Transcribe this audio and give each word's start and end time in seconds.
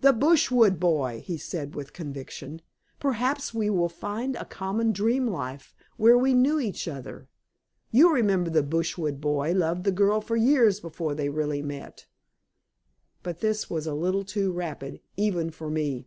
"The 0.00 0.12
Brushwood 0.12 0.78
Boy!" 0.78 1.24
he 1.26 1.36
said 1.36 1.74
with 1.74 1.92
conviction. 1.92 2.62
"Perhaps 3.00 3.52
we 3.52 3.68
will 3.68 3.88
find 3.88 4.36
a 4.36 4.44
common 4.44 4.92
dream 4.92 5.26
life, 5.26 5.74
where 5.96 6.16
we 6.16 6.34
knew 6.34 6.60
each 6.60 6.86
other. 6.86 7.26
You 7.90 8.14
remember 8.14 8.48
the 8.48 8.62
Brushwood 8.62 9.20
Boy 9.20 9.50
loved 9.54 9.82
the 9.82 9.90
girl 9.90 10.20
for 10.20 10.36
years 10.36 10.78
before 10.78 11.16
they 11.16 11.30
really 11.30 11.62
met." 11.62 12.06
But 13.24 13.40
this 13.40 13.68
was 13.68 13.88
a 13.88 13.94
little 13.94 14.22
too 14.24 14.52
rapid, 14.52 15.00
even 15.16 15.50
for 15.50 15.68
me. 15.68 16.06